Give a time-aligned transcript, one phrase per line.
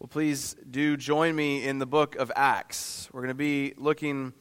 [0.00, 3.10] Well, please do join me in the book of Acts.
[3.12, 4.32] We're going to be looking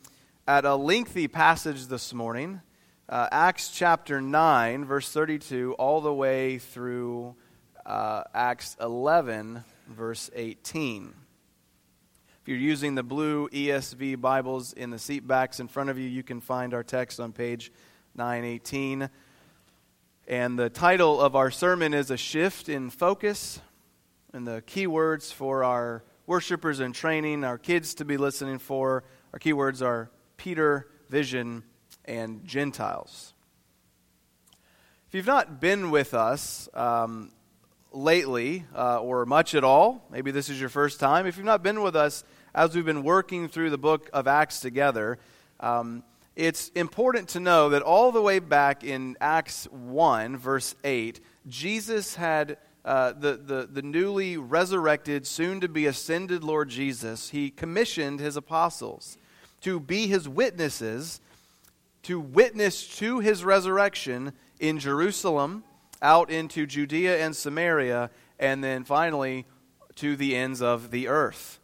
[0.47, 2.61] at a lengthy passage this morning
[3.09, 7.35] uh, Acts chapter 9, verse 32, all the way through
[7.85, 11.13] uh, Acts 11, verse 18.
[12.41, 16.07] If you're using the blue ESV Bibles in the seat backs in front of you,
[16.07, 17.69] you can find our text on page
[18.15, 19.09] 918.
[20.25, 23.59] And the title of our sermon is A Shift in Focus.
[24.31, 29.03] And the key words for our worshipers in training, our kids to be listening for,
[29.33, 31.63] our key words are Peter, vision,
[32.05, 33.33] and Gentiles.
[35.07, 37.31] If you've not been with us um,
[37.91, 41.63] lately uh, or much at all, maybe this is your first time, if you've not
[41.63, 45.17] been with us as we've been working through the book of Acts together,
[45.59, 46.03] um,
[46.35, 52.13] it's important to know that all the way back in Acts 1, verse 8, Jesus
[52.13, 52.59] had.
[52.85, 58.37] Uh, the, the, the newly resurrected, soon to be ascended Lord Jesus, he commissioned his
[58.37, 59.17] apostles
[59.61, 61.19] to be his witnesses
[62.03, 65.63] to witness to his resurrection in Jerusalem,
[66.01, 69.45] out into Judea and Samaria, and then finally
[69.95, 71.59] to the ends of the earth.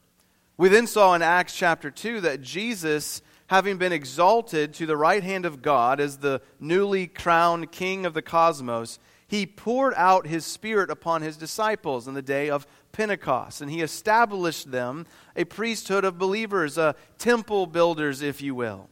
[0.58, 5.24] We then saw in Acts chapter 2 that Jesus, having been exalted to the right
[5.24, 10.46] hand of God as the newly crowned king of the cosmos, he poured out his
[10.46, 16.06] spirit upon his disciples in the day of Pentecost, and he established them a priesthood
[16.06, 18.90] of believers, a temple builders, if you will.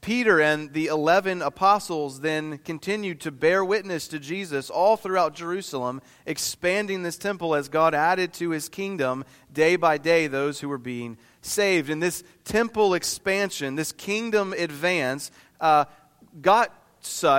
[0.00, 6.00] Peter and the 11 apostles then continued to bear witness to Jesus all throughout Jerusalem,
[6.24, 10.78] expanding this temple as God added to his kingdom day by day those who were
[10.78, 11.90] being saved.
[11.90, 15.86] And this temple expansion, this kingdom advance, uh,
[16.40, 16.77] got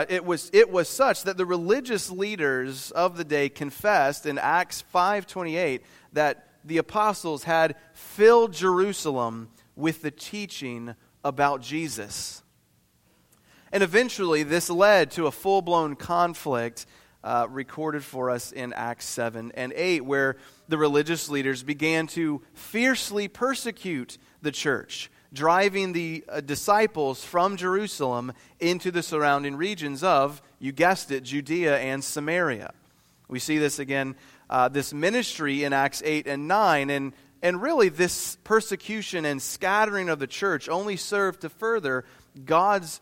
[0.10, 4.84] it was, it was such that the religious leaders of the day confessed in Acts
[4.94, 5.82] 5.28
[6.14, 12.44] that the apostles had filled Jerusalem with the teaching about Jesus.
[13.72, 16.86] And eventually, this led to a full blown conflict
[17.24, 20.38] uh, recorded for us in Acts 7 and 8, where
[20.68, 28.34] the religious leaders began to fiercely persecute the church, driving the uh, disciples from Jerusalem
[28.60, 32.74] into the surrounding regions of, you guessed it, Judea and Samaria.
[33.28, 34.16] We see this again,
[34.50, 37.14] uh, this ministry in Acts 8 and 9, and,
[37.44, 42.06] and really this persecution and scattering of the church only served to further
[42.46, 43.02] God's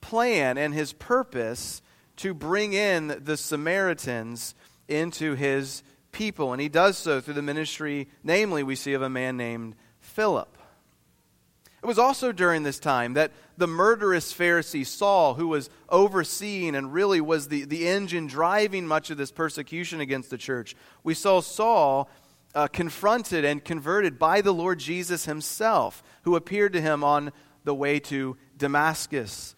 [0.00, 1.80] plan and his purpose
[2.16, 4.56] to bring in the Samaritans
[4.88, 6.52] into his people.
[6.52, 10.57] And he does so through the ministry, namely, we see of a man named Philip.
[11.82, 16.92] It was also during this time that the murderous Pharisee Saul, who was overseeing and
[16.92, 20.74] really was the, the engine driving much of this persecution against the church,
[21.04, 22.10] we saw Saul
[22.54, 27.32] uh, confronted and converted by the Lord Jesus himself, who appeared to him on
[27.64, 29.54] the way to Damascus.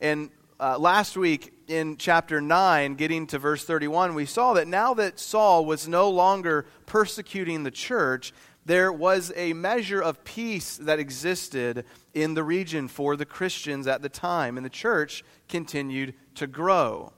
[0.00, 4.94] And uh, last week in chapter 9, getting to verse 31, we saw that now
[4.94, 8.32] that Saul was no longer persecuting the church,
[8.70, 14.00] there was a measure of peace that existed in the region for the Christians at
[14.00, 17.12] the time, and the church continued to grow.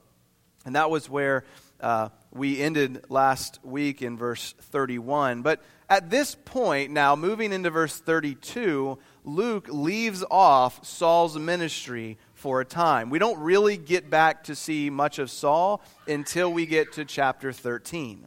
[0.65, 1.45] And that was where
[1.79, 5.43] uh, we ended last week in verse 31.
[5.43, 12.61] But at this point, now moving into verse 32, Luke leaves off Saul's ministry for
[12.61, 13.11] a time.
[13.11, 17.53] We don't really get back to see much of Saul until we get to chapter
[17.53, 18.25] 13.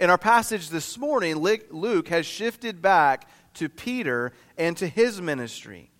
[0.00, 5.90] In our passage this morning, Luke has shifted back to Peter and to his ministry.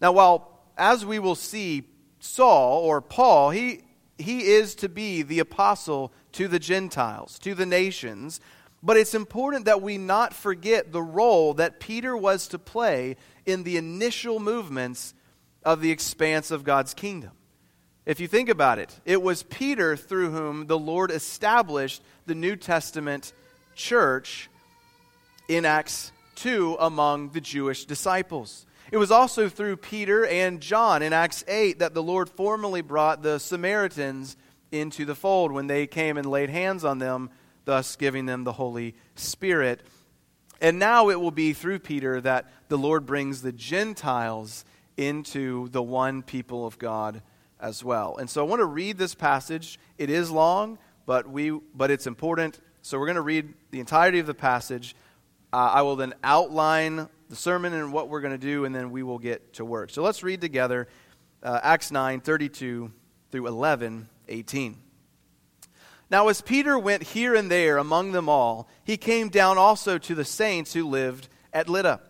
[0.00, 1.84] Now, while, as we will see,
[2.18, 3.84] Saul or Paul, he,
[4.18, 8.40] he is to be the apostle to the Gentiles, to the nations,
[8.82, 13.16] but it's important that we not forget the role that Peter was to play
[13.46, 15.14] in the initial movements
[15.64, 17.37] of the expanse of God's kingdom.
[18.08, 22.56] If you think about it, it was Peter through whom the Lord established the New
[22.56, 23.34] Testament
[23.74, 24.48] church
[25.46, 28.64] in Acts 2 among the Jewish disciples.
[28.90, 33.22] It was also through Peter and John in Acts 8 that the Lord formally brought
[33.22, 34.38] the Samaritans
[34.72, 37.28] into the fold when they came and laid hands on them,
[37.66, 39.82] thus giving them the Holy Spirit.
[40.62, 44.64] And now it will be through Peter that the Lord brings the Gentiles
[44.96, 47.20] into the one people of God
[47.60, 48.16] as well.
[48.16, 49.78] And so I want to read this passage.
[49.96, 52.60] It is long, but we but it's important.
[52.82, 54.94] So we're going to read the entirety of the passage.
[55.52, 58.90] Uh, I will then outline the sermon and what we're going to do, and then
[58.90, 59.90] we will get to work.
[59.90, 60.88] So let's read together
[61.42, 62.90] uh, Acts 9 32
[63.30, 64.76] through 11 18.
[66.10, 70.14] Now, as Peter went here and there among them all, he came down also to
[70.14, 72.00] the saints who lived at Lydda.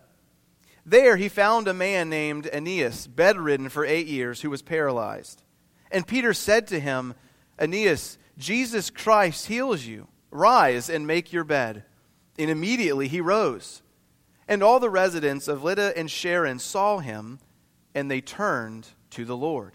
[0.89, 5.43] There he found a man named Aeneas, bedridden for eight years, who was paralyzed.
[5.91, 7.13] And Peter said to him,
[7.59, 10.07] Aeneas, Jesus Christ heals you.
[10.31, 11.83] Rise and make your bed.
[12.39, 13.83] And immediately he rose.
[14.47, 17.37] And all the residents of Lydda and Sharon saw him,
[17.93, 19.73] and they turned to the Lord.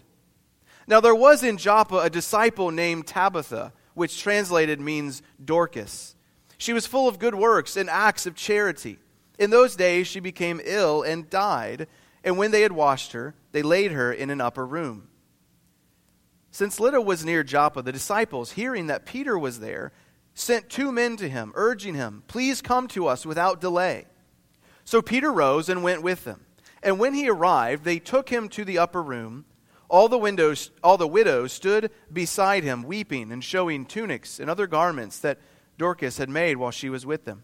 [0.85, 6.17] Now there was in Joppa a disciple named Tabitha which translated means Dorcas.
[6.57, 8.99] She was full of good works and acts of charity.
[9.37, 11.87] In those days she became ill and died,
[12.23, 15.09] and when they had washed her, they laid her in an upper room.
[16.51, 19.91] Since Lydda was near Joppa, the disciples, hearing that Peter was there,
[20.33, 24.05] sent two men to him, urging him, Please come to us without delay.
[24.85, 26.45] So Peter rose and went with them.
[26.81, 29.45] And when he arrived, they took him to the upper room
[29.89, 34.67] all the windows, all the widows stood beside him, weeping and showing tunics and other
[34.67, 35.39] garments that
[35.77, 37.43] Dorcas had made while she was with them.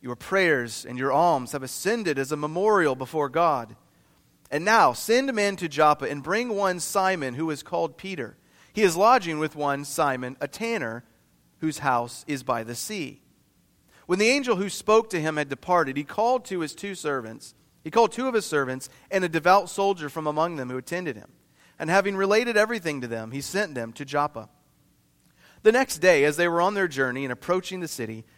[0.00, 3.76] Your prayers and your alms have ascended as a memorial before God.
[4.50, 8.36] And now send men to Joppa and bring one Simon who is called Peter.
[8.72, 11.04] He is lodging with one Simon, a tanner,
[11.58, 13.20] whose house is by the sea.
[14.06, 17.54] When the angel who spoke to him had departed, he called to his two servants.
[17.82, 21.16] He called two of his servants and a devout soldier from among them who attended
[21.16, 21.32] him
[21.78, 24.48] and having related everything to them, he sent them to Joppa.
[25.62, 28.24] The next day, as they were on their journey and approaching the city,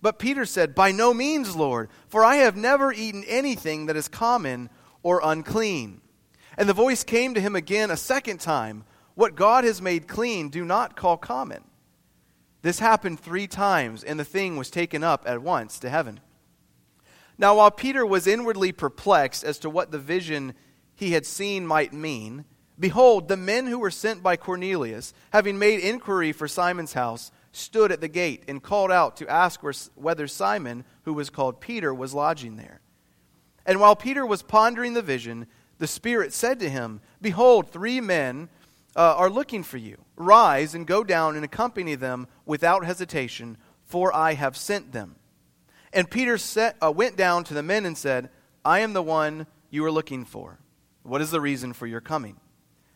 [0.00, 4.08] But Peter said, By no means, Lord, for I have never eaten anything that is
[4.08, 4.70] common
[5.02, 6.00] or unclean.
[6.56, 8.84] And the voice came to him again a second time
[9.14, 11.64] What God has made clean, do not call common.
[12.62, 16.20] This happened three times, and the thing was taken up at once to heaven.
[17.36, 20.54] Now, while Peter was inwardly perplexed as to what the vision
[20.94, 22.44] he had seen might mean,
[22.78, 27.92] Behold, the men who were sent by Cornelius, having made inquiry for Simon's house, stood
[27.92, 29.60] at the gate and called out to ask
[29.94, 32.80] whether Simon, who was called Peter, was lodging there.
[33.66, 35.46] And while Peter was pondering the vision,
[35.78, 38.48] the Spirit said to him, Behold, three men
[38.96, 39.98] uh, are looking for you.
[40.16, 45.16] Rise and go down and accompany them without hesitation, for I have sent them.
[45.92, 48.30] And Peter set, uh, went down to the men and said,
[48.64, 50.58] I am the one you are looking for.
[51.02, 52.36] What is the reason for your coming?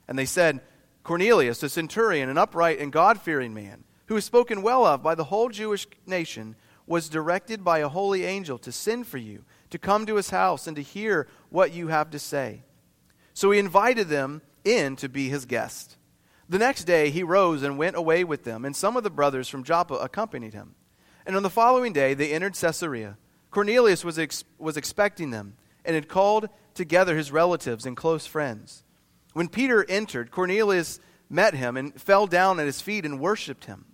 [0.09, 0.61] And they said,
[1.03, 5.15] Cornelius, a centurion, an upright and God fearing man, who is spoken well of by
[5.15, 6.55] the whole Jewish nation,
[6.87, 10.67] was directed by a holy angel to send for you, to come to his house,
[10.67, 12.63] and to hear what you have to say.
[13.33, 15.97] So he invited them in to be his guest.
[16.47, 19.49] The next day he rose and went away with them, and some of the brothers
[19.49, 20.75] from Joppa accompanied him.
[21.25, 23.17] And on the following day they entered Caesarea.
[23.51, 28.85] Cornelius was, ex- was expecting them, and had called together his relatives and close friends.
[29.33, 31.01] When Peter entered, Cornelius
[31.31, 33.87] met him and fell down at his feet and worshipped him.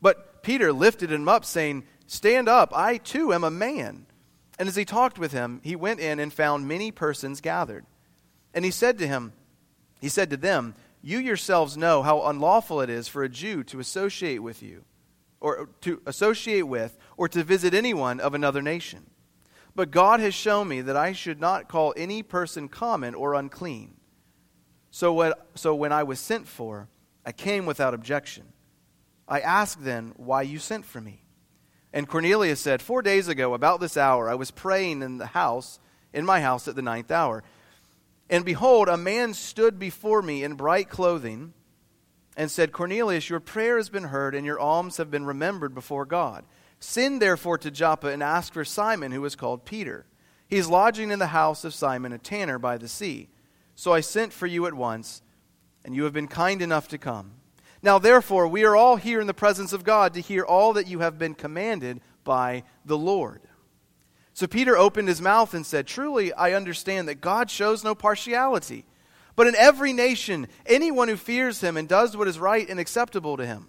[0.00, 4.06] But Peter lifted him up, saying, Stand up, I too am a man.
[4.58, 7.84] And as he talked with him, he went in and found many persons gathered.
[8.54, 9.32] And he said to him,
[10.00, 13.78] He said to them, You yourselves know how unlawful it is for a Jew to
[13.78, 14.84] associate with you,
[15.40, 19.10] or to associate with, or to visit anyone of another nation.
[19.74, 23.94] But God has shown me that I should not call any person common or unclean.
[24.90, 26.88] So, what, so when I was sent for,
[27.24, 28.52] I came without objection.
[29.28, 31.22] I asked then why you sent for me.
[31.92, 35.78] And Cornelius said, Four days ago, about this hour, I was praying in the house,
[36.12, 37.44] in my house at the ninth hour.
[38.30, 41.54] And behold, a man stood before me in bright clothing
[42.36, 46.04] and said, Cornelius, your prayer has been heard, and your alms have been remembered before
[46.04, 46.44] God.
[46.78, 50.06] Send therefore to Joppa and ask for Simon, who is called Peter.
[50.46, 53.28] He is lodging in the house of Simon, a tanner by the sea.
[53.74, 55.22] So I sent for you at once,
[55.84, 57.32] and you have been kind enough to come.
[57.82, 60.88] Now, therefore, we are all here in the presence of God to hear all that
[60.88, 63.42] you have been commanded by the Lord.
[64.34, 68.84] So Peter opened his mouth and said, Truly, I understand that God shows no partiality,
[69.34, 73.36] but in every nation, anyone who fears him and does what is right and acceptable
[73.36, 73.68] to him.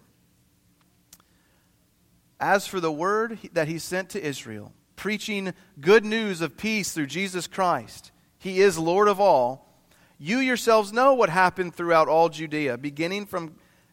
[2.40, 7.08] As for the word that he sent to Israel, preaching good news of peace through
[7.08, 9.74] Jesus Christ, he is Lord of all.
[10.18, 13.56] You yourselves know what happened throughout all Judea, beginning from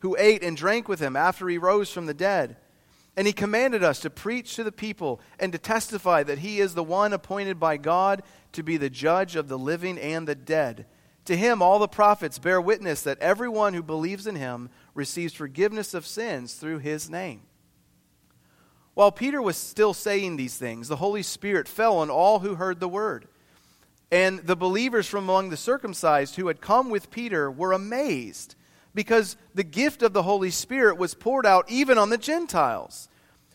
[0.00, 2.56] who ate and drank with him after he rose from the dead.
[3.16, 6.74] And he commanded us to preach to the people and to testify that he is
[6.74, 10.86] the one appointed by God to be the judge of the living and the dead.
[11.26, 15.92] To him, all the prophets bear witness that everyone who believes in him receives forgiveness
[15.92, 17.42] of sins through his name.
[18.94, 22.80] While Peter was still saying these things, the Holy Spirit fell on all who heard
[22.80, 23.28] the word.
[24.10, 28.56] And the believers from among the circumcised who had come with Peter were amazed
[28.94, 33.08] because the gift of the Holy Spirit was poured out even on the Gentiles.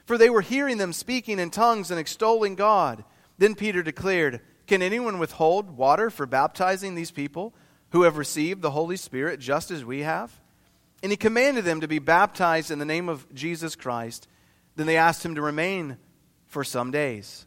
[0.06, 3.04] For they were hearing them speaking in tongues and extolling God.
[3.38, 7.54] Then Peter declared, Can anyone withhold water for baptizing these people
[7.90, 10.40] who have received the Holy Spirit just as we have?
[11.02, 14.28] And he commanded them to be baptized in the name of Jesus Christ.
[14.76, 15.98] Then they asked him to remain
[16.48, 17.46] for some days.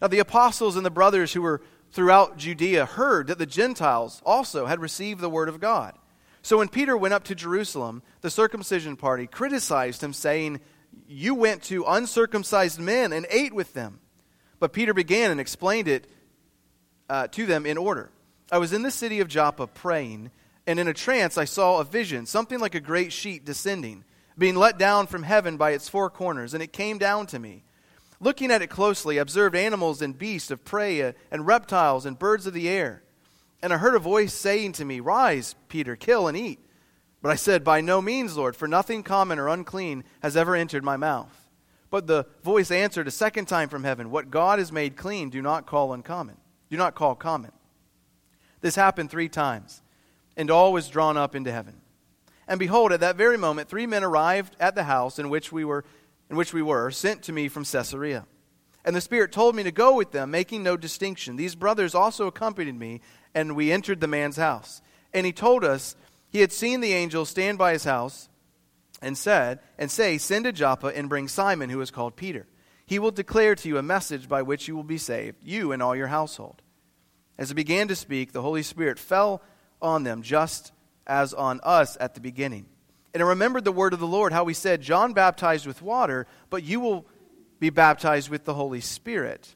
[0.00, 1.62] Now, the apostles and the brothers who were
[1.92, 5.96] throughout Judea heard that the Gentiles also had received the word of God.
[6.42, 10.60] So when Peter went up to Jerusalem, the circumcision party criticized him, saying,
[11.06, 14.00] You went to uncircumcised men and ate with them.
[14.58, 16.08] But Peter began and explained it
[17.08, 18.10] uh, to them in order.
[18.50, 20.30] I was in the city of Joppa praying,
[20.66, 24.04] and in a trance I saw a vision, something like a great sheet descending,
[24.36, 27.64] being let down from heaven by its four corners, and it came down to me.
[28.20, 32.18] Looking at it closely, I observed animals and beasts of prey, uh, and reptiles and
[32.18, 33.01] birds of the air.
[33.62, 36.58] And I heard a voice saying to me, Rise, Peter, kill and eat.
[37.22, 40.82] But I said, By no means, Lord, for nothing common or unclean has ever entered
[40.82, 41.48] my mouth.
[41.88, 45.40] But the voice answered a second time from heaven, What God has made clean, do
[45.40, 46.36] not call uncommon.
[46.70, 47.52] Do not call common.
[48.60, 49.82] This happened three times,
[50.36, 51.80] and all was drawn up into heaven.
[52.48, 55.64] And behold, at that very moment, three men arrived at the house in which we
[55.64, 55.84] were,
[56.30, 58.26] in which we were sent to me from Caesarea.
[58.84, 61.36] And the Spirit told me to go with them, making no distinction.
[61.36, 63.00] These brothers also accompanied me,
[63.34, 64.82] and we entered the man's house.
[65.14, 65.94] And he told us
[66.30, 68.28] he had seen the angel stand by his house
[69.00, 72.46] and said, and say, Send to Joppa and bring Simon, who is called Peter.
[72.86, 75.82] He will declare to you a message by which you will be saved, you and
[75.82, 76.62] all your household.
[77.38, 79.42] As he began to speak, the Holy Spirit fell
[79.80, 80.72] on them just
[81.06, 82.66] as on us at the beginning.
[83.14, 86.26] And I remembered the word of the Lord, how he said, John baptized with water,
[86.48, 87.06] but you will
[87.62, 89.54] be baptized with the Holy Spirit.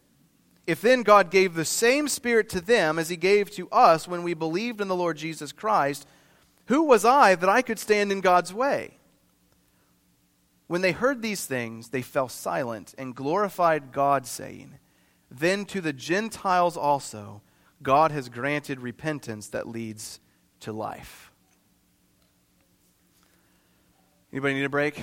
[0.64, 4.22] If then God gave the same Spirit to them as He gave to us when
[4.22, 6.06] we believed in the Lord Jesus Christ,
[6.66, 8.98] who was I that I could stand in God's way?
[10.68, 14.78] When they heard these things, they fell silent and glorified God, saying,
[15.28, 17.42] Then to the Gentiles also
[17.82, 20.20] God has granted repentance that leads
[20.60, 21.32] to life.
[24.32, 25.02] Anybody need a break?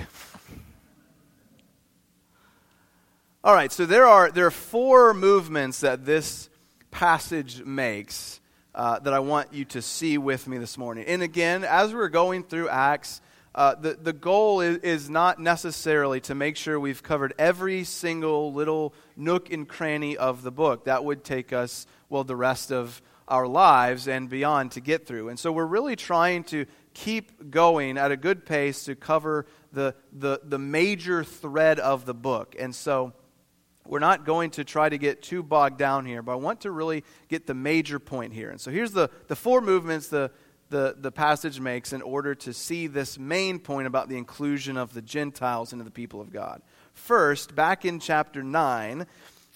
[3.44, 6.48] All right, so there are, there are four movements that this
[6.90, 8.40] passage makes
[8.74, 11.04] uh, that I want you to see with me this morning.
[11.06, 13.20] And again, as we're going through Acts,
[13.54, 18.50] uh, the, the goal is, is not necessarily to make sure we've covered every single
[18.54, 20.86] little nook and cranny of the book.
[20.86, 25.28] That would take us, well, the rest of our lives and beyond to get through.
[25.28, 29.94] And so we're really trying to keep going at a good pace to cover the,
[30.14, 32.56] the, the major thread of the book.
[32.58, 33.12] And so
[33.86, 36.70] we're not going to try to get too bogged down here, but I want to
[36.70, 38.50] really get the major point here.
[38.50, 40.30] And so here's the, the four movements the,
[40.70, 44.94] the, the passage makes in order to see this main point about the inclusion of
[44.94, 46.62] the Gentiles into the people of God.
[46.94, 49.06] First, back in chapter 9,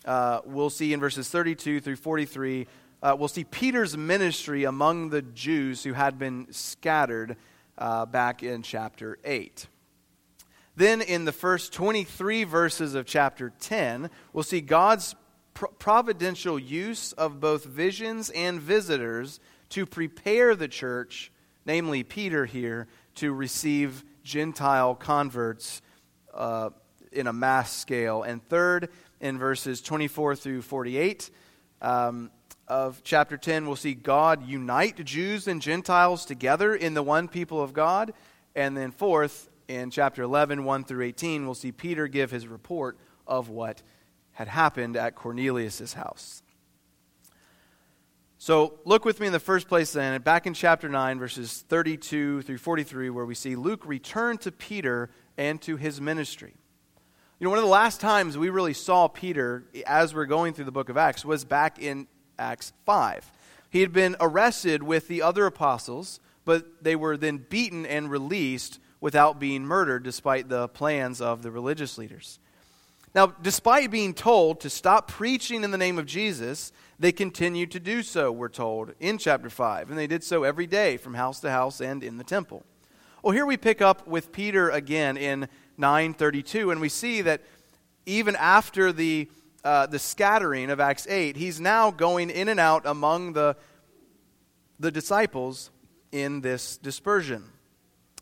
[0.05, 2.67] uh, we'll see in verses 32 through 43
[3.01, 7.37] uh, we'll see Peter's ministry among the Jews who had been scattered
[7.77, 9.69] uh, back in chapter 8.
[10.79, 15.17] Then, in the first 23 verses of chapter 10, we'll see God's
[15.53, 21.33] providential use of both visions and visitors to prepare the church,
[21.67, 25.83] namely Peter here, to receive Gentile converts
[26.33, 26.71] uh,
[27.11, 28.23] in a mass scale.
[28.23, 28.89] And third,
[29.21, 31.29] in verses 24 through 48
[31.83, 32.31] um,
[32.69, 37.61] of chapter 10, we'll see God unite Jews and Gentiles together in the one people
[37.61, 38.13] of God.
[38.55, 42.99] And then fourth, in chapter 11, 1 through 18, we'll see Peter give his report
[43.27, 43.83] of what
[44.33, 46.43] had happened at Cornelius' house.
[48.39, 52.43] So look with me in the first place then, back in chapter 9, verses 32
[52.43, 56.55] through 43, where we see Luke return to Peter and to his ministry.
[57.41, 60.65] You know, one of the last times we really saw Peter as we're going through
[60.65, 62.07] the book of Acts was back in
[62.39, 63.31] Acts 5.
[63.71, 68.79] He had been arrested with the other apostles, but they were then beaten and released
[69.01, 72.39] without being murdered, despite the plans of the religious leaders.
[73.15, 77.81] Now, despite being told to stop preaching in the name of Jesus, they continued to
[77.81, 79.91] do so, we're told, in chapter 5.
[79.91, 82.65] And they did so every day from house to house and in the temple.
[83.23, 87.43] Well, here we pick up with Peter again in 932, and we see that
[88.05, 89.29] even after the,
[89.65, 93.57] uh, the scattering of Acts 8, he's now going in and out among the,
[94.79, 95.71] the disciples
[96.13, 97.45] in this dispersion.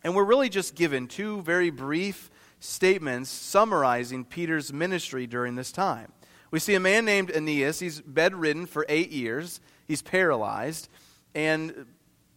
[0.06, 6.12] And we're really just given two very brief statements summarizing Peter's ministry during this time.
[6.52, 7.80] We see a man named Aeneas.
[7.80, 10.88] He's bedridden for eight years, he's paralyzed.
[11.34, 11.86] And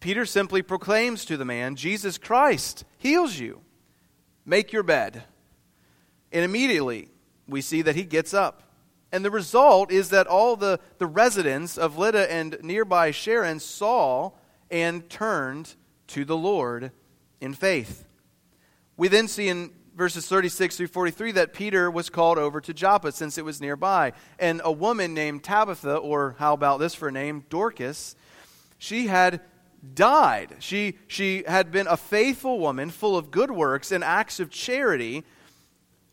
[0.00, 3.60] Peter simply proclaims to the man, Jesus Christ heals you.
[4.44, 5.22] Make your bed.
[6.32, 7.08] And immediately
[7.46, 8.64] we see that he gets up.
[9.12, 14.32] And the result is that all the, the residents of Lydda and nearby Sharon saw
[14.72, 15.76] and turned
[16.08, 16.90] to the Lord
[17.40, 18.04] in faith.
[18.96, 23.12] We then see in verses 36 through 43 that Peter was called over to Joppa
[23.12, 24.12] since it was nearby.
[24.38, 28.16] And a woman named Tabitha, or how about this for a name, Dorcas,
[28.78, 29.40] she had
[29.94, 30.56] died.
[30.60, 35.24] She, she had been a faithful woman, full of good works and acts of charity.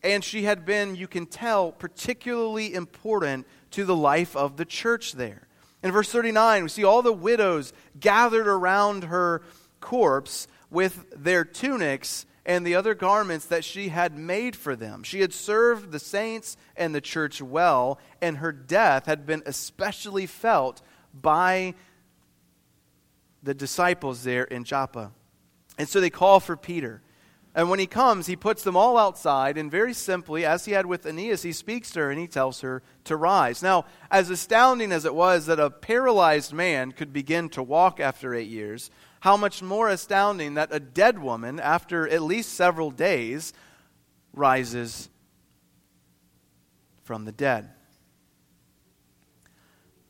[0.03, 5.13] And she had been, you can tell, particularly important to the life of the church
[5.13, 5.47] there.
[5.83, 9.43] In verse 39, we see all the widows gathered around her
[9.79, 15.03] corpse with their tunics and the other garments that she had made for them.
[15.03, 20.25] She had served the saints and the church well, and her death had been especially
[20.25, 20.81] felt
[21.13, 21.73] by
[23.43, 25.11] the disciples there in Joppa.
[25.77, 27.01] And so they call for Peter.
[27.53, 30.85] And when he comes, he puts them all outside, and very simply, as he had
[30.85, 33.63] with Aeneas, he speaks to her and he tells her to rise.
[33.63, 38.35] Now, as astounding as it was that a paralyzed man could begin to walk after
[38.35, 43.53] eight years, how much more astounding that a dead woman, after at least several days,
[44.33, 45.09] rises
[47.03, 47.69] from the dead.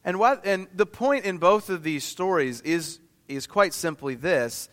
[0.03, 4.69] And, what, and the point in both of these stories is, is quite simply this,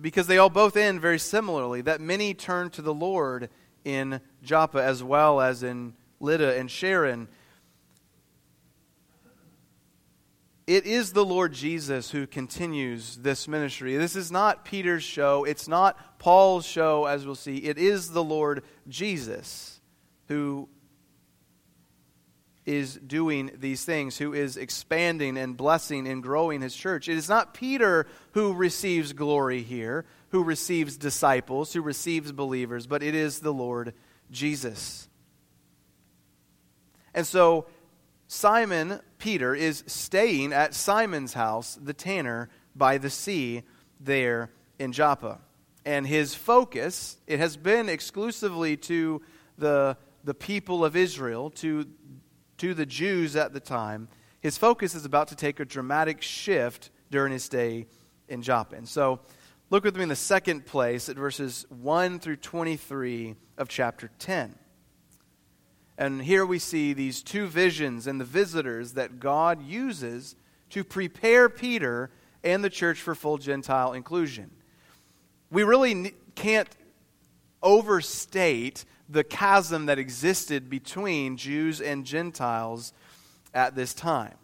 [0.00, 3.48] because they all both end very similarly that many turn to the Lord
[3.84, 7.28] in Joppa as well as in Lydda and Sharon.
[10.66, 13.96] It is the Lord Jesus who continues this ministry.
[13.96, 15.44] This is not Peter's show.
[15.44, 17.58] It's not Paul's show, as we'll see.
[17.58, 19.80] It is the Lord Jesus
[20.28, 20.68] who
[22.64, 27.10] is doing these things, who is expanding and blessing and growing his church.
[27.10, 33.02] It is not Peter who receives glory here, who receives disciples, who receives believers, but
[33.02, 33.92] it is the Lord
[34.30, 35.08] Jesus.
[37.12, 37.66] And so,
[38.26, 43.62] Simon Peter is staying at Simon's house, the tanner, by the sea
[43.98, 45.40] there in Joppa.
[45.86, 49.22] And his focus, it has been exclusively to
[49.56, 51.86] the, the people of Israel, to,
[52.58, 54.08] to the Jews at the time.
[54.42, 57.86] His focus is about to take a dramatic shift during his stay
[58.28, 58.76] in Joppa.
[58.76, 59.20] And so,
[59.70, 64.54] look with me in the second place at verses 1 through 23 of chapter 10.
[65.96, 70.34] And here we see these two visions and the visitors that God uses
[70.70, 72.10] to prepare Peter
[72.42, 74.50] and the church for full Gentile inclusion.
[75.50, 76.68] We really can't
[77.62, 82.92] overstate the chasm that existed between Jews and Gentiles
[83.52, 84.34] at this time.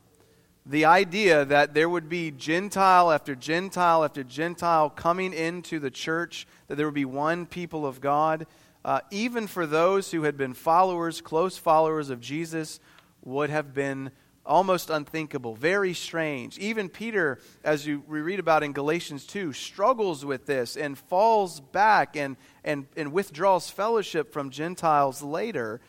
[0.67, 6.47] The idea that there would be Gentile after Gentile after Gentile coming into the church,
[6.69, 8.47] that there would be one people of God
[8.85, 12.81] uh, even for those who had been followers, close followers of Jesus,
[13.23, 14.11] would have been
[14.47, 16.59] almost unthinkable, very strange.
[16.59, 21.61] Even Peter, as you we read about in Galatians 2, struggles with this and falls
[21.61, 25.81] back and, and, and withdraws fellowship from Gentiles later.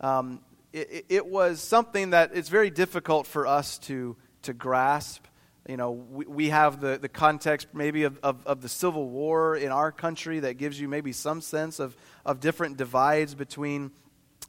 [0.00, 0.40] Um,
[0.72, 5.24] it, it, was something that it's very difficult for us to, to grasp.
[5.68, 9.56] You know, we, we have the, the context maybe of, of, of the Civil War
[9.56, 13.90] in our country that gives you maybe some sense of, of different divides between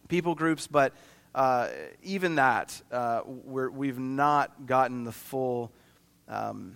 [0.07, 0.93] people groups, but
[1.33, 1.69] uh,
[2.03, 5.71] even that, uh, we have not gotten the full
[6.27, 6.75] um,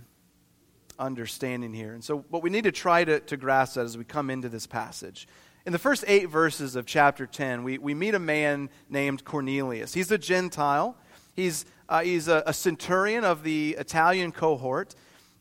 [0.97, 1.93] understanding here.
[1.93, 4.49] And so, what we need to try to, to grasp that as we come into
[4.49, 5.27] this passage.
[5.65, 9.93] In the first eight verses of chapter 10, we, we meet a man named Cornelius.
[9.93, 10.95] He's a Gentile,
[11.35, 14.95] he's, uh, he's a, a centurion of the Italian cohort.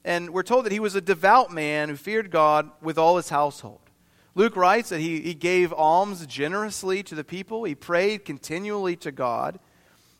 [0.04, 3.30] And we're told that he was a devout man who feared God with all his
[3.30, 3.80] household.
[4.34, 9.12] Luke writes that he, he gave alms generously to the people, he prayed continually to
[9.12, 9.60] God.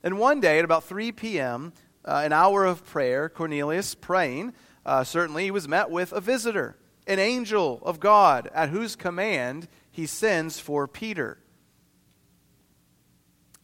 [0.03, 1.73] And one day at about 3 p.m.,
[2.05, 4.53] uh, an hour of prayer, Cornelius praying,
[4.85, 9.67] uh, certainly he was met with a visitor, an angel of God, at whose command
[9.91, 11.39] he sends for Peter.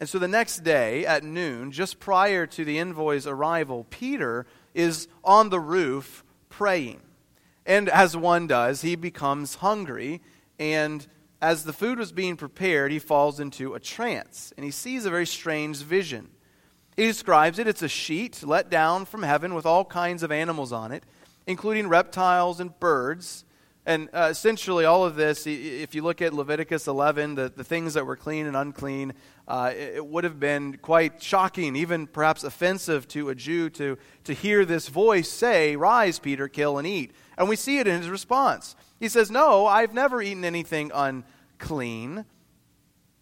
[0.01, 5.09] And so the next day at noon, just prior to the envoy's arrival, Peter is
[5.23, 7.03] on the roof praying.
[7.67, 10.23] And as one does, he becomes hungry
[10.61, 11.05] and
[11.43, 15.11] as the food was being prepared, he falls into a trance, and he sees a
[15.11, 16.29] very strange vision.
[16.97, 20.71] He describes it it's a sheet let down from heaven with all kinds of animals
[20.71, 21.05] on it,
[21.47, 23.47] including reptiles and birds.
[23.87, 27.95] And uh, essentially, all of this, if you look at Leviticus 11, the, the things
[27.95, 29.15] that were clean and unclean,
[29.49, 33.97] uh, it, it, would have been quite shocking, even perhaps offensive to a Jew to,
[34.25, 37.13] to hear this voice say, Rise, Peter, kill and eat.
[37.39, 38.77] And we see it in his response.
[38.99, 42.27] He says, No, I've never eaten anything unclean.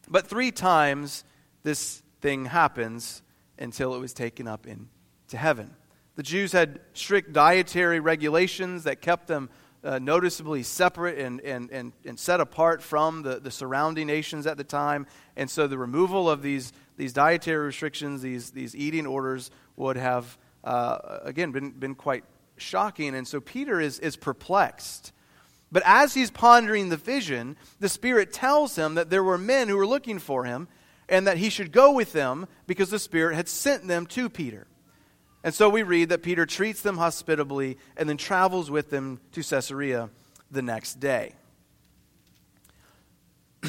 [0.09, 1.25] But three times
[1.63, 3.23] this thing happens
[3.59, 5.77] until it was taken up into heaven.
[6.17, 9.51] The Jews had strict dietary regulations that kept them
[9.85, 14.57] uh, noticeably separate and, and, and, and set apart from the, the surrounding nations at
[14.57, 15.07] the time.
[15.37, 20.37] And so the removal of these, these dietary restrictions, these, these eating orders, would have,
[20.65, 22.25] uh, again, been, been quite
[22.57, 23.15] shocking.
[23.15, 25.13] And so Peter is, is perplexed.
[25.71, 29.77] But as he's pondering the vision, the Spirit tells him that there were men who
[29.77, 30.67] were looking for him
[31.09, 34.67] and that he should go with them because the Spirit had sent them to Peter.
[35.49, 39.43] And so we read that Peter treats them hospitably and then travels with them to
[39.43, 40.11] Caesarea
[40.51, 41.33] the next day.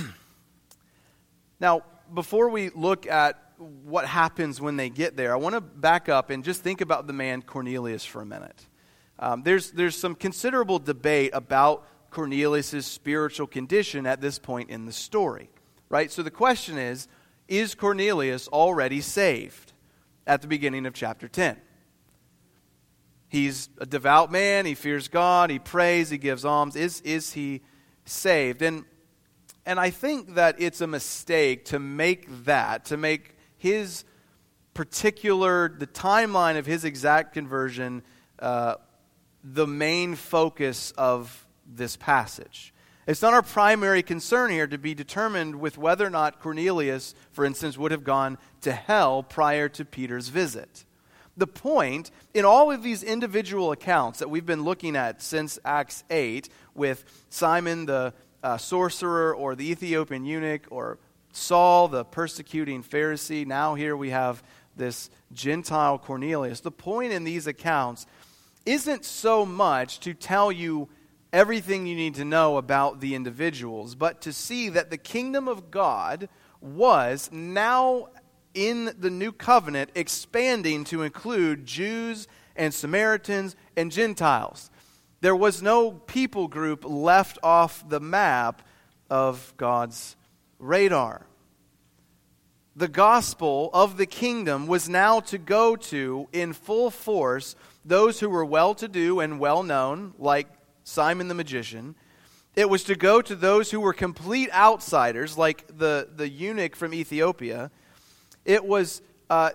[1.62, 3.54] now, before we look at
[3.86, 7.08] what happens when they get there, I want to back up and just think about
[7.08, 8.66] the man Cornelius for a minute.
[9.18, 14.92] Um, there's, there's some considerable debate about Cornelius' spiritual condition at this point in the
[14.92, 15.50] story,
[15.88, 16.12] right?
[16.12, 17.08] So the question is
[17.48, 19.72] Is Cornelius already saved
[20.28, 21.62] at the beginning of chapter 10?
[23.30, 26.76] He's a devout man, he fears God, he prays, he gives alms.
[26.76, 27.62] Is, is he
[28.06, 28.62] saved?
[28.62, 28.86] And,
[29.66, 34.04] and I think that it's a mistake to make that, to make his
[34.74, 38.04] particular, the timeline of his exact conversion.
[38.40, 38.76] Uh,
[39.44, 42.74] the main focus of this passage.
[43.08, 47.44] It's not our primary concern here to be determined with whether or not Cornelius, for
[47.44, 50.86] instance, would have gone to hell prior to Peter's visit.
[51.40, 56.04] The point in all of these individual accounts that we've been looking at since Acts
[56.10, 61.00] 8, with Simon the uh, sorcerer or the Ethiopian eunuch or
[61.32, 64.44] Saul the persecuting Pharisee, now here we have
[64.76, 66.60] this Gentile Cornelius.
[66.60, 68.06] The point in these accounts
[68.66, 70.90] isn't so much to tell you
[71.32, 75.72] everything you need to know about the individuals, but to see that the kingdom of
[75.72, 76.28] God
[76.60, 78.10] was now
[78.54, 84.70] in the new covenant expanding to include Jews and Samaritans and Gentiles.
[85.22, 88.62] There was no people group left off the map
[89.10, 90.16] of God's
[90.60, 91.26] radar.
[92.76, 98.30] The gospel of the kingdom was now to go to in full force those who
[98.30, 100.48] were well to do and well known, like
[100.84, 101.96] Simon the magician.
[102.56, 106.94] It was to go to those who were complete outsiders, like the, the eunuch from
[106.94, 107.72] Ethiopia.
[108.50, 109.52] It was uh,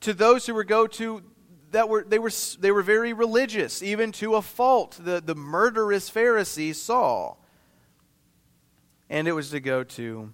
[0.00, 1.22] to those who were go to
[1.70, 4.98] that were they were they were very religious, even to a fault.
[5.00, 7.38] The the murderous Pharisee Saul.
[9.08, 10.32] And it was to go to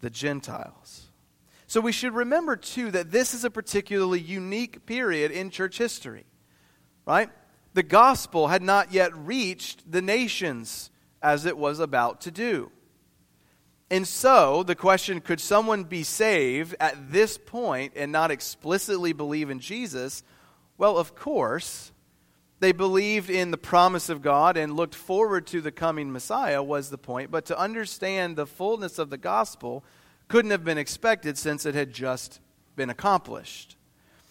[0.00, 1.06] the Gentiles.
[1.68, 6.24] So we should remember, too, that this is a particularly unique period in church history,
[7.06, 7.30] right?
[7.74, 10.90] The gospel had not yet reached the nations
[11.22, 12.72] as it was about to do.
[13.90, 19.50] And so, the question could someone be saved at this point and not explicitly believe
[19.50, 20.22] in Jesus?
[20.78, 21.92] Well, of course.
[22.60, 26.90] They believed in the promise of God and looked forward to the coming Messiah, was
[26.90, 27.30] the point.
[27.30, 29.82] But to understand the fullness of the gospel
[30.28, 32.38] couldn't have been expected since it had just
[32.76, 33.76] been accomplished.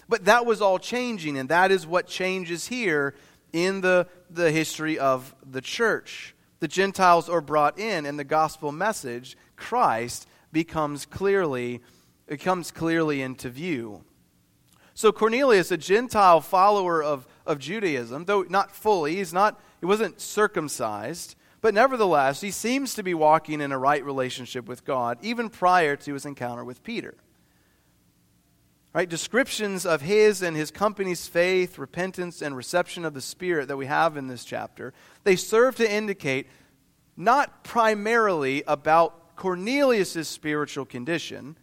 [0.07, 3.15] But that was all changing, and that is what changes here
[3.51, 6.35] in the, the history of the church.
[6.59, 11.81] The Gentiles are brought in, and the gospel message, Christ, becomes clearly,
[12.27, 14.03] it comes clearly into view.
[14.93, 20.19] So Cornelius, a Gentile follower of, of Judaism, though not fully, he's not, he wasn't
[20.19, 25.49] circumcised, but nevertheless, he seems to be walking in a right relationship with God, even
[25.49, 27.15] prior to his encounter with Peter.
[28.91, 29.07] Right?
[29.07, 33.85] Descriptions of his and his company's faith, repentance, and reception of the Spirit that we
[33.85, 34.93] have in this chapter,
[35.23, 36.47] they serve to indicate
[37.15, 41.55] not primarily about Cornelius' spiritual condition,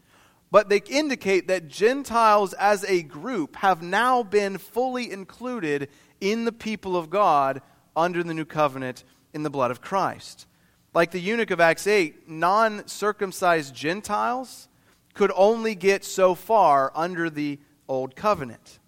[0.51, 6.53] but they indicate that Gentiles as a group have now been fully included in the
[6.53, 7.61] people of God
[7.95, 10.47] under the new covenant in the blood of Christ.
[10.95, 14.69] Like the eunuch of Acts 8, non circumcised Gentiles
[15.13, 17.59] could only get so far under the
[17.89, 18.79] old covenant.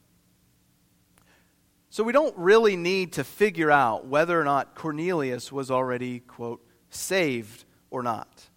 [1.90, 6.66] So we don't really need to figure out whether or not Cornelius was already, quote,
[6.88, 8.47] saved or not.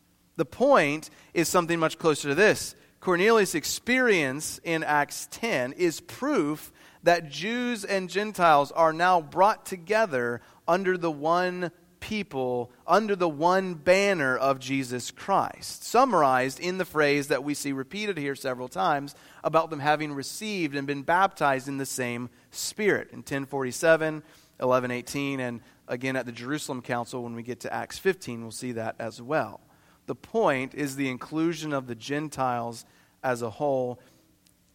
[0.41, 2.73] The point is something much closer to this.
[2.99, 6.71] Cornelius' experience in Acts 10 is proof
[7.03, 13.75] that Jews and Gentiles are now brought together under the one people under the one
[13.75, 19.13] banner of Jesus Christ, summarized in the phrase that we see repeated here several times
[19.43, 24.15] about them having received and been baptized in the same Spirit in 1047,
[24.57, 28.71] 1118, and again at the Jerusalem Council when we get to Acts 15, we'll see
[28.71, 29.61] that as well.
[30.11, 32.83] The point is the inclusion of the Gentiles
[33.23, 33.97] as a whole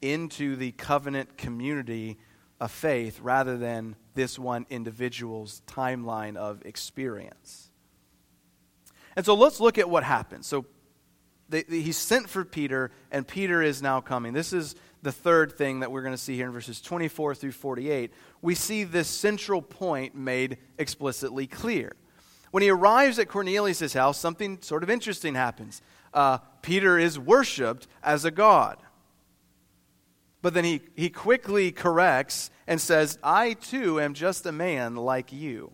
[0.00, 2.16] into the covenant community
[2.58, 7.68] of faith rather than this one individual's timeline of experience.
[9.14, 10.46] And so let's look at what happens.
[10.46, 10.64] So
[11.50, 14.32] they, they, he's sent for Peter, and Peter is now coming.
[14.32, 17.52] This is the third thing that we're going to see here in verses 24 through
[17.52, 18.10] 48.
[18.40, 21.92] We see this central point made explicitly clear.
[22.56, 25.82] When he arrives at Cornelius' house, something sort of interesting happens.
[26.14, 28.78] Uh, Peter is worshiped as a god.
[30.40, 35.34] But then he, he quickly corrects and says, I too am just a man like
[35.34, 35.70] you.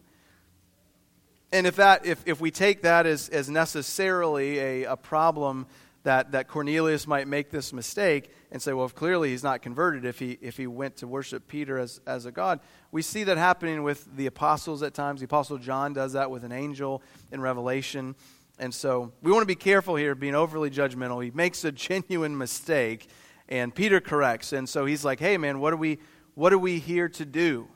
[1.53, 5.68] And if, that, if, if we take that as, as necessarily a, a problem
[6.05, 10.19] that, that Cornelius might make this mistake and say, well, clearly he's not converted if
[10.19, 12.61] he, if he went to worship Peter as, as a God.
[12.91, 15.21] We see that happening with the apostles at times.
[15.21, 18.17] The apostle John does that with an angel in Revelation.
[18.59, 21.23] And so we want to be careful here, being overly judgmental.
[21.23, 23.09] He makes a genuine mistake
[23.49, 24.53] and Peter corrects.
[24.53, 25.99] And so he's like, hey, man, what are we,
[26.35, 27.69] what are we here to do?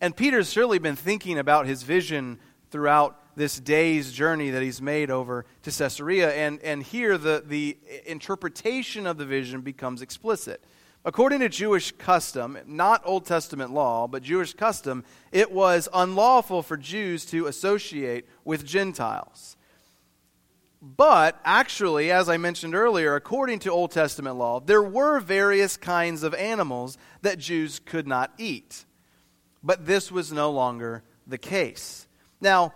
[0.00, 2.38] And Peter's surely been thinking about his vision
[2.70, 6.32] throughout this day's journey that he's made over to Caesarea.
[6.32, 10.64] And, and here, the, the interpretation of the vision becomes explicit.
[11.04, 16.76] According to Jewish custom, not Old Testament law, but Jewish custom, it was unlawful for
[16.76, 19.56] Jews to associate with Gentiles.
[20.80, 26.22] But actually, as I mentioned earlier, according to Old Testament law, there were various kinds
[26.22, 28.84] of animals that Jews could not eat.
[29.62, 32.06] But this was no longer the case.
[32.40, 32.74] Now,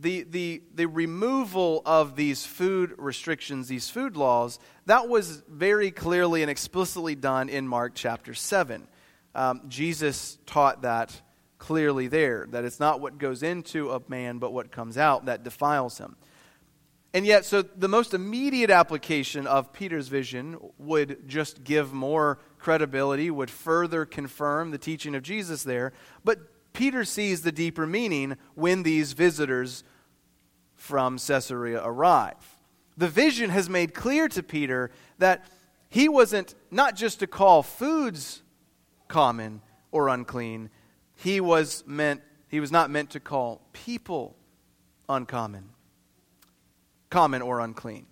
[0.00, 6.42] the, the, the removal of these food restrictions, these food laws, that was very clearly
[6.42, 8.86] and explicitly done in Mark chapter 7.
[9.34, 11.20] Um, Jesus taught that
[11.58, 15.44] clearly there, that it's not what goes into a man, but what comes out that
[15.44, 16.16] defiles him.
[17.12, 23.30] And yet, so the most immediate application of Peter's vision would just give more credibility,
[23.30, 25.92] would further confirm the teaching of Jesus there.
[26.24, 26.38] But
[26.72, 29.82] Peter sees the deeper meaning when these visitors
[30.80, 32.56] from Caesarea arrive.
[32.96, 35.44] The vision has made clear to Peter that
[35.90, 38.42] he wasn't not just to call foods
[39.06, 39.60] common
[39.92, 40.70] or unclean,
[41.16, 44.36] he was meant he was not meant to call people
[45.08, 45.68] uncommon
[47.10, 48.06] common or unclean.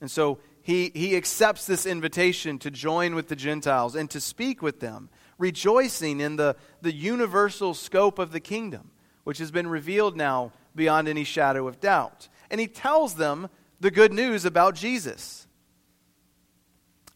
[0.00, 4.60] And so he, he accepts this invitation to join with the Gentiles and to speak
[4.60, 5.08] with them,
[5.38, 8.90] rejoicing in the, the universal scope of the kingdom,
[9.24, 12.28] which has been revealed now beyond any shadow of doubt.
[12.50, 13.48] And he tells them
[13.80, 15.46] the good news about Jesus.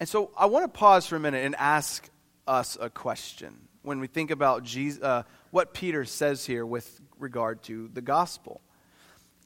[0.01, 2.09] And so I want to pause for a minute and ask
[2.47, 7.63] us a question when we think about Jesus, uh, what Peter says here with regard
[7.65, 8.61] to the gospel.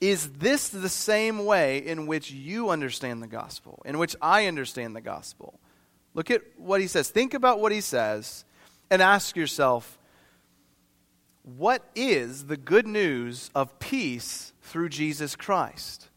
[0.01, 4.95] Is this the same way in which you understand the gospel, in which I understand
[4.95, 5.59] the gospel?
[6.15, 7.11] Look at what he says.
[7.11, 8.45] Think about what he says
[8.91, 9.98] and ask yourself
[11.57, 16.09] what is the good news of peace through Jesus Christ?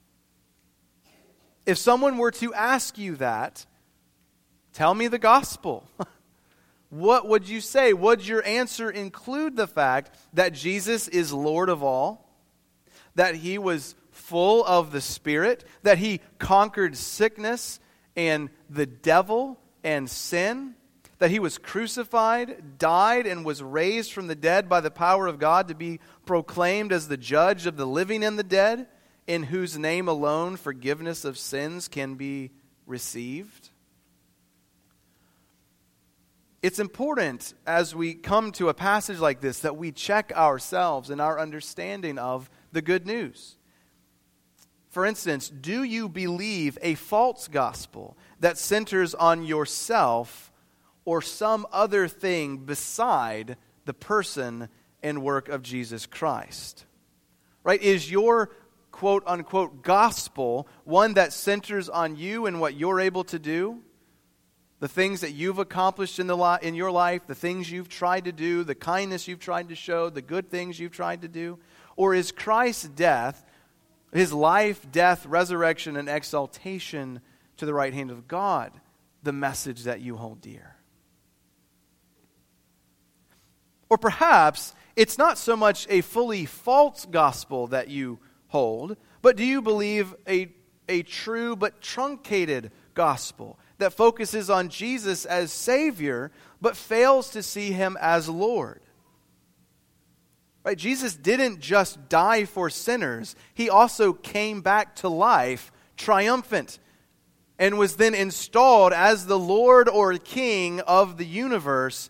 [1.65, 3.65] If someone were to ask you that,
[4.73, 5.87] tell me the gospel.
[6.89, 7.93] what would you say?
[7.93, 12.27] Would your answer include the fact that Jesus is Lord of all?
[13.15, 15.63] That he was full of the Spirit?
[15.83, 17.79] That he conquered sickness
[18.17, 20.75] and the devil and sin?
[21.21, 25.39] That he was crucified, died, and was raised from the dead by the power of
[25.39, 28.87] God to be proclaimed as the judge of the living and the dead?
[29.27, 32.51] in whose name alone forgiveness of sins can be
[32.85, 33.69] received?
[36.61, 41.19] It's important as we come to a passage like this that we check ourselves and
[41.19, 43.57] our understanding of the good news.
[44.89, 50.50] For instance, do you believe a false gospel that centers on yourself
[51.05, 54.69] or some other thing beside the person
[55.01, 56.85] and work of Jesus Christ?
[57.63, 57.81] Right?
[57.81, 58.51] Is your
[58.91, 63.79] quote unquote gospel one that centers on you and what you're able to do?
[64.79, 68.25] The things that you've accomplished in, the li- in your life, the things you've tried
[68.25, 71.59] to do, the kindness you've tried to show, the good things you've tried to do?
[71.95, 73.45] Or is Christ's death,
[74.11, 77.21] his life, death, resurrection, and exaltation
[77.57, 78.71] to the right hand of God,
[79.21, 80.75] the message that you hold dear?
[83.91, 89.43] Or perhaps it's not so much a fully false gospel that you hold, but do
[89.43, 90.47] you believe a,
[90.87, 97.73] a true but truncated gospel that focuses on Jesus as Savior but fails to see
[97.73, 98.79] him as Lord?
[100.63, 100.77] Right?
[100.77, 106.79] Jesus didn't just die for sinners, he also came back to life triumphant
[107.59, 112.09] and was then installed as the Lord or King of the universe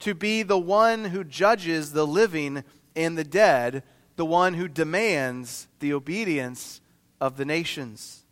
[0.00, 3.82] to be the one who judges the living and the dead
[4.16, 6.80] the one who demands the obedience
[7.20, 8.24] of the nations.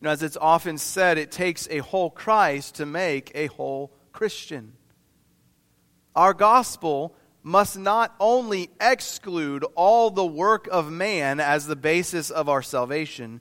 [0.00, 4.72] Know, as it's often said, it takes a whole Christ to make a whole Christian.
[6.16, 12.48] Our gospel must not only exclude all the work of man as the basis of
[12.48, 13.40] our salvation,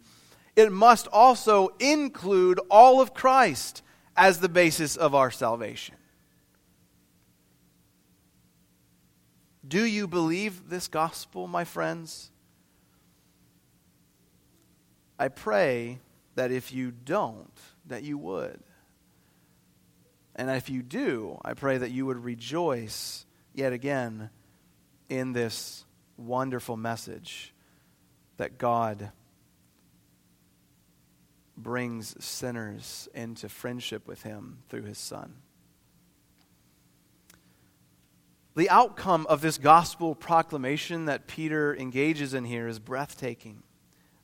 [0.55, 3.81] it must also include all of Christ
[4.17, 5.95] as the basis of our salvation.
[9.69, 12.31] Do you believe this gospel, my friends?
[15.19, 15.99] I pray
[16.33, 17.53] that if you don't,
[17.85, 18.59] that you would.
[20.35, 24.31] And if you do, I pray that you would rejoice yet again
[25.07, 25.85] in this
[26.17, 27.53] wonderful message
[28.37, 29.11] that God
[31.55, 35.35] brings sinners into friendship with Him through His Son.
[38.59, 43.63] The outcome of this gospel proclamation that Peter engages in here is breathtaking.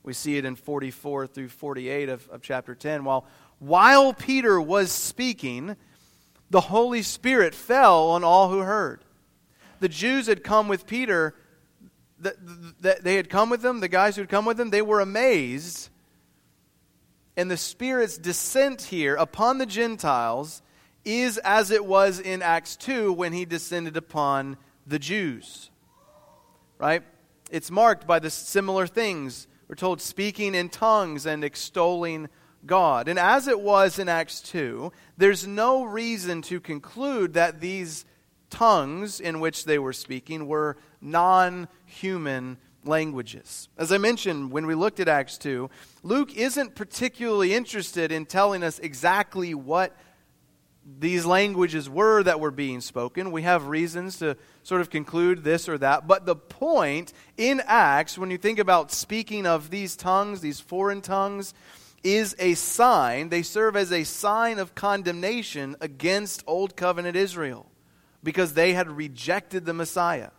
[0.02, 3.04] We see it in 44 through 48 of, of chapter 10.
[3.04, 3.24] While,
[3.60, 5.74] while Peter was speaking,
[6.50, 9.00] the Holy Spirit fell on all who heard.
[9.80, 11.34] The Jews had come with Peter,
[12.18, 12.36] the,
[12.78, 15.00] the, they had come with them, the guys who had come with them, they were
[15.00, 15.88] amazed.
[17.38, 20.60] And the Spirit's descent here upon the Gentiles
[21.06, 25.70] is as it was in Acts 2 when he descended upon the Jews.
[26.78, 27.04] Right?
[27.50, 29.46] It's marked by the similar things.
[29.68, 32.28] We're told speaking in tongues and extolling
[32.66, 33.08] God.
[33.08, 38.04] And as it was in Acts 2, there's no reason to conclude that these
[38.50, 43.68] tongues in which they were speaking were non human languages.
[43.76, 45.70] As I mentioned when we looked at Acts 2,
[46.02, 49.96] Luke isn't particularly interested in telling us exactly what
[50.98, 53.32] these languages were that were being spoken.
[53.32, 56.06] We have reasons to sort of conclude this or that.
[56.06, 61.00] But the point in Acts, when you think about speaking of these tongues, these foreign
[61.00, 61.54] tongues,
[62.04, 63.30] is a sign.
[63.30, 67.66] They serve as a sign of condemnation against Old Covenant Israel
[68.22, 70.30] because they had rejected the Messiah.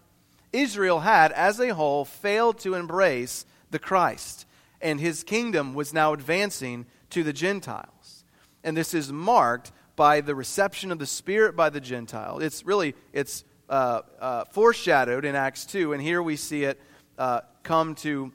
[0.53, 4.45] Israel had, as a whole, failed to embrace the Christ,
[4.81, 8.23] and his kingdom was now advancing to the Gentiles.
[8.63, 12.39] And this is marked by the reception of the Spirit by the Gentile.
[12.39, 16.79] It's really it's uh, uh, foreshadowed in Acts two, and here we see it
[17.17, 18.31] uh, come to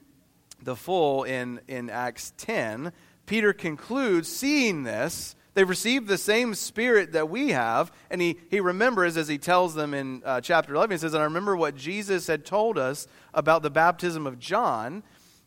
[0.60, 2.92] the full in in Acts ten.
[3.24, 7.92] Peter concludes, seeing this, They've received the same spirit that we have.
[8.10, 11.20] And he, he remembers, as he tells them in uh, chapter 11, he says, And
[11.20, 15.02] I remember what Jesus had told us about the baptism of John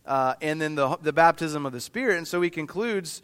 [0.05, 2.17] uh, and then the, the baptism of the Spirit.
[2.17, 3.23] And so he concludes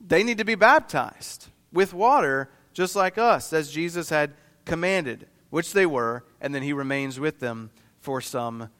[0.00, 5.72] they need to be baptized with water just like us, as Jesus had commanded, which
[5.72, 6.24] they were.
[6.40, 7.70] And then he remains with them
[8.00, 8.70] for some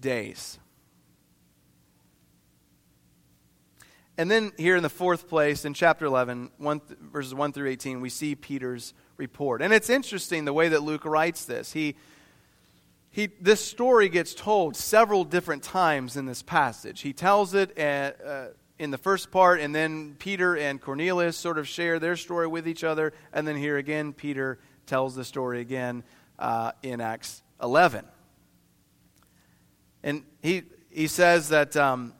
[0.00, 0.58] days.
[4.18, 6.80] And then here in the fourth place, in chapter 11, one
[7.12, 9.60] verses 1 through 18, we see Peter's report.
[9.60, 11.72] And it's interesting the way that Luke writes this.
[11.72, 11.96] He,
[13.10, 17.02] he, this story gets told several different times in this passage.
[17.02, 18.46] He tells it at, uh,
[18.78, 22.68] in the first part, and then Peter and Cornelius sort of share their story with
[22.68, 23.12] each other.
[23.32, 26.04] And then here again, Peter tells the story again
[26.38, 28.04] uh, in Acts 11.
[30.02, 32.12] And he, he says that um,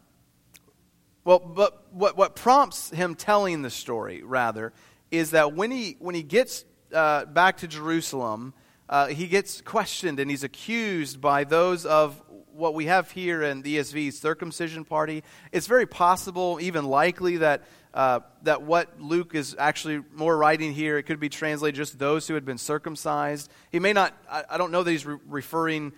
[1.27, 4.73] well, but what, what prompts him telling the story, rather,
[5.11, 8.55] is that when he, when he gets uh, back to Jerusalem,
[8.89, 12.23] uh, he gets questioned and he's accused by those of
[12.57, 15.23] what we have here in the ESV circumcision party.
[15.53, 20.99] It's very possible, even likely, that, uh, that what Luke is actually more writing here,
[20.99, 23.51] it could be translated just those who had been circumcised.
[23.71, 25.93] He may not, I, I don't know that he's re- referring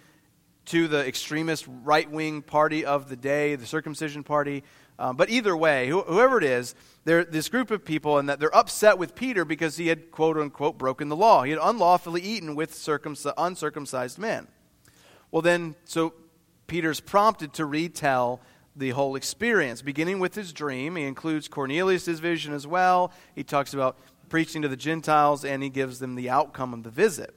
[0.66, 4.64] to the extremist right wing party of the day, the circumcision party.
[4.98, 8.40] Um, but either way, wh- whoever it is, they're this group of people, and that
[8.40, 11.44] they're upset with Peter because he had quote unquote broken the law.
[11.44, 14.48] He had unlawfully eaten with circumc- uncircumcised men.
[15.30, 16.14] Well, then, so
[16.68, 18.40] Peter's prompted to retell
[18.76, 20.94] the whole experience, beginning with his dream.
[20.94, 23.10] He includes Cornelius' vision as well.
[23.34, 23.98] He talks about
[24.28, 27.34] preaching to the Gentiles, and he gives them the outcome of the visit.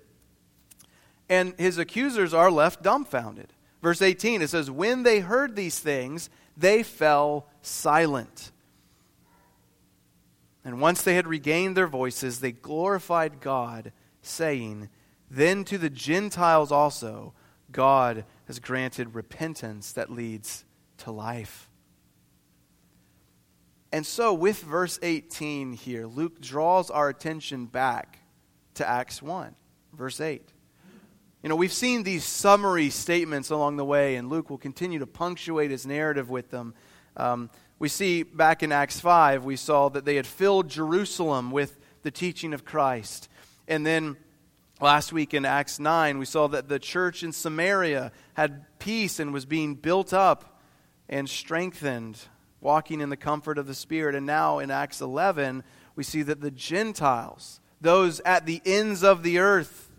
[1.30, 3.54] And his accusers are left dumbfounded.
[3.82, 8.52] Verse 18, it says, When they heard these things, they fell silent.
[10.64, 14.90] And once they had regained their voices, they glorified God, saying,
[15.30, 17.34] Then to the Gentiles also
[17.72, 20.66] God has granted repentance that leads
[20.98, 21.70] to life.
[23.94, 28.20] And so, with verse 18 here, Luke draws our attention back
[28.74, 29.56] to Acts 1,
[29.94, 30.52] verse 8.
[31.44, 35.08] You know, we've seen these summary statements along the way, and Luke will continue to
[35.08, 36.74] punctuate his narrative with them.
[37.16, 37.50] Um,
[37.80, 42.12] we see back in Acts 5, we saw that they had filled Jerusalem with the
[42.12, 43.30] teaching of Christ.
[43.70, 44.18] And then
[44.82, 49.34] last week in Acts 9, we saw that the church in Samaria had peace and
[49.34, 50.60] was being built up
[51.08, 52.20] and strengthened,
[52.60, 54.16] walking in the comfort of the Spirit.
[54.16, 55.64] And now in Acts 11,
[55.96, 59.90] we see that the Gentiles, those at the ends of the earth,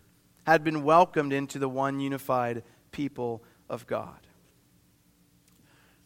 [0.46, 4.18] had been welcomed into the one unified people of God.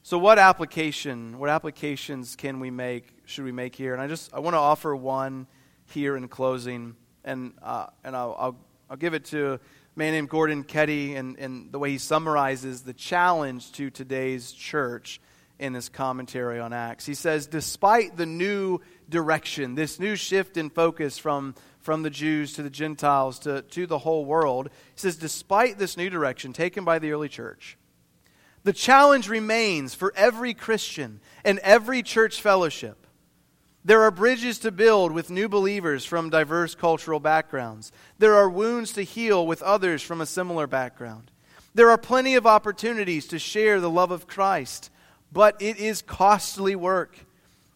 [0.03, 3.93] So what application, what applications can we make, should we make here?
[3.93, 5.49] And I just I want to offer one
[5.87, 8.57] here in closing, and uh, and I'll, I'll,
[8.89, 9.61] I'll give it to a
[9.97, 15.21] man named Gordon Keddie and, and the way he summarizes the challenge to today's church
[15.59, 17.07] in his commentary on Acts.
[17.07, 21.55] He says, despite the new direction, this new shift in focus from
[21.87, 24.71] from the Jews to the Gentiles to, to the whole world.
[24.95, 27.79] He says, despite this new direction taken by the early church,
[28.65, 33.06] the challenge remains for every Christian and every church fellowship.
[33.87, 37.93] There are bridges to build with new believers from diverse cultural backgrounds.
[38.19, 41.31] There are wounds to heal with others from a similar background.
[41.73, 44.91] There are plenty of opportunities to share the love of Christ,
[45.31, 47.17] but it is costly work.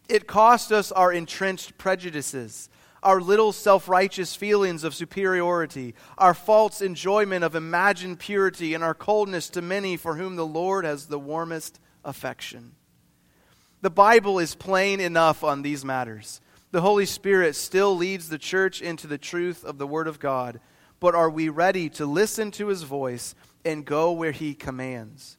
[0.09, 2.67] It costs us our entrenched prejudices,
[3.01, 8.93] our little self righteous feelings of superiority, our false enjoyment of imagined purity, and our
[8.93, 12.73] coldness to many for whom the Lord has the warmest affection.
[13.81, 16.39] The Bible is plain enough on these matters.
[16.69, 20.59] The Holy Spirit still leads the church into the truth of the Word of God,
[20.99, 23.33] but are we ready to listen to His voice
[23.65, 25.37] and go where He commands?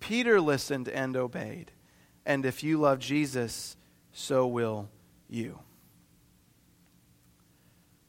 [0.00, 1.70] Peter listened and obeyed,
[2.24, 3.76] and if you love Jesus,
[4.10, 4.88] so will
[5.28, 5.58] you.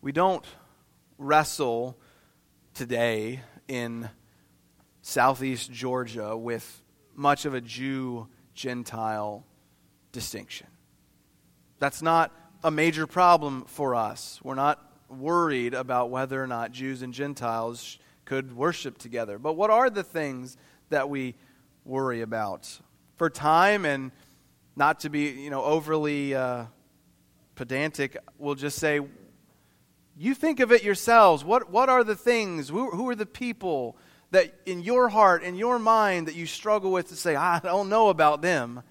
[0.01, 0.45] We don't
[1.17, 1.97] wrestle
[2.73, 4.09] today in
[5.01, 6.81] southeast Georgia with
[7.15, 9.45] much of a Jew Gentile
[10.14, 10.68] distinction.
[11.80, 12.32] That's not
[12.64, 14.39] a major problem for us.
[14.41, 19.38] We're not worried about whether or not Jews and Gentiles could worship together.
[19.38, 20.55] But what are the things
[20.89, 21.36] that we
[21.84, 22.80] worry about?
[23.18, 24.11] For time and
[24.78, 26.66] not to be, you know, overly uh,
[27.55, 29.01] pedantic, we'll just say
[30.18, 31.43] you think of it yourselves.
[31.43, 32.70] What, what are the things?
[32.70, 33.97] Who, who are the people
[34.32, 37.89] that in your heart, in your mind, that you struggle with to say, I don't
[37.89, 38.84] know about them?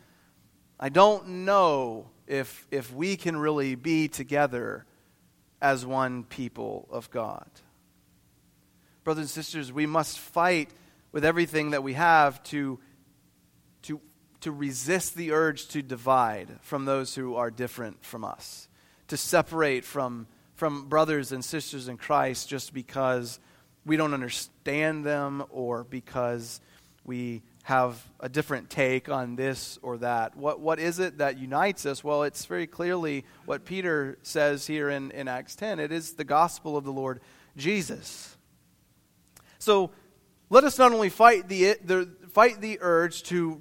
[0.82, 4.84] I don't know if, if we can really be together
[5.60, 7.48] as one people of God.
[9.04, 10.70] Brothers and sisters, we must fight
[11.12, 12.80] with everything that we have to,
[13.82, 14.00] to,
[14.40, 18.66] to resist the urge to divide from those who are different from us,
[19.06, 20.26] to separate from,
[20.56, 23.38] from brothers and sisters in Christ just because
[23.86, 26.60] we don't understand them or because
[27.04, 30.36] we have a different take on this or that.
[30.36, 32.02] What, what is it that unites us?
[32.02, 36.24] Well, it's very clearly what Peter says here in, in Acts 10 it is the
[36.24, 37.20] gospel of the Lord
[37.56, 38.36] Jesus.
[39.58, 39.92] So
[40.50, 43.60] let us not only fight the, the, fight the urge to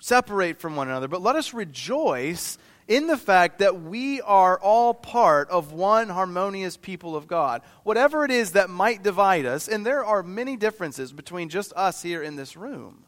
[0.00, 4.92] separate from one another, but let us rejoice in the fact that we are all
[4.94, 7.62] part of one harmonious people of God.
[7.84, 12.02] Whatever it is that might divide us, and there are many differences between just us
[12.02, 13.04] here in this room.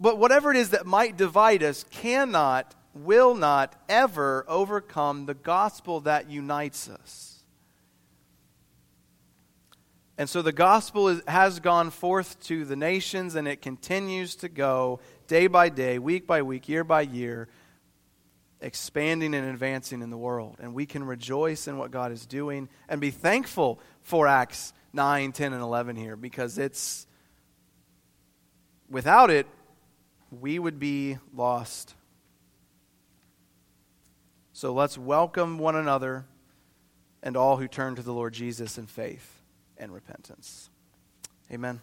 [0.00, 6.00] But whatever it is that might divide us cannot, will not ever overcome the gospel
[6.00, 7.42] that unites us.
[10.16, 14.48] And so the gospel is, has gone forth to the nations, and it continues to
[14.48, 17.48] go day by day, week by week, year by year,
[18.60, 20.56] expanding and advancing in the world.
[20.60, 25.32] And we can rejoice in what God is doing and be thankful for Acts 9,
[25.32, 27.08] 10, and 11 here because it's,
[28.88, 29.48] without it,
[30.40, 31.94] we would be lost.
[34.52, 36.26] So let's welcome one another
[37.22, 39.40] and all who turn to the Lord Jesus in faith
[39.76, 40.70] and repentance.
[41.50, 41.80] Amen.